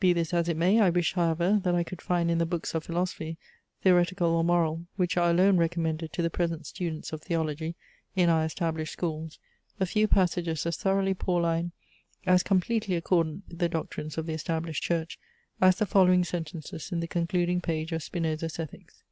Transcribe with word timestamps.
Be 0.00 0.14
this 0.14 0.32
as 0.32 0.48
it 0.48 0.56
may, 0.56 0.80
I 0.80 0.88
wish, 0.88 1.12
however, 1.12 1.60
that 1.62 1.74
I 1.74 1.84
could 1.84 2.00
find 2.00 2.30
in 2.30 2.38
the 2.38 2.46
books 2.46 2.74
of 2.74 2.84
philosophy, 2.84 3.36
theoretical 3.82 4.28
or 4.28 4.42
moral, 4.42 4.86
which 4.96 5.18
are 5.18 5.28
alone 5.28 5.58
recommended 5.58 6.10
to 6.14 6.22
the 6.22 6.30
present 6.30 6.64
students 6.64 7.12
of 7.12 7.20
theology 7.20 7.74
in 8.16 8.30
our 8.30 8.46
established 8.46 8.94
schools, 8.94 9.38
a 9.78 9.84
few 9.84 10.08
passages 10.08 10.64
as 10.64 10.78
thoroughly 10.78 11.12
Pauline, 11.12 11.72
as 12.24 12.42
completely 12.42 12.96
accordant 12.96 13.44
with 13.46 13.58
the 13.58 13.68
doctrines 13.68 14.16
of 14.16 14.24
the 14.24 14.32
Established 14.32 14.82
Church, 14.84 15.18
as 15.60 15.76
the 15.76 15.84
following 15.84 16.24
sentences 16.24 16.90
in 16.90 17.00
the 17.00 17.06
concluding 17.06 17.60
page 17.60 17.92
of 17.92 18.02
Spinoza's 18.02 18.58
Ethics. 18.58 19.02